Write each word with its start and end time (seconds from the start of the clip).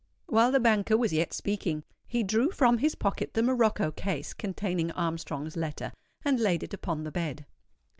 While 0.25 0.51
the 0.51 0.59
banker 0.59 0.97
was 0.97 1.13
yet 1.13 1.31
speaking, 1.31 1.83
he 2.07 2.23
drew 2.23 2.49
from 2.49 2.79
his 2.79 2.95
pocket 2.95 3.35
the 3.35 3.43
morocco 3.43 3.91
case 3.91 4.33
containing 4.33 4.89
Armstrong's 4.93 5.55
letter, 5.55 5.91
and 6.25 6.39
laid 6.39 6.63
it 6.63 6.73
upon 6.73 7.03
the 7.03 7.11
bed. 7.11 7.45